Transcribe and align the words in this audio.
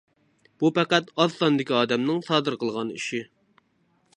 بۇ 0.61 0.69
پەقەت 0.77 1.11
ئاز 1.23 1.35
ساندىكى 1.41 1.75
ئادەمنىڭ 1.81 2.25
سادىر 2.31 2.59
قىلغان 2.65 2.91
ئىشى. 2.97 3.21